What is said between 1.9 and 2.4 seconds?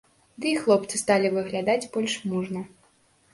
больш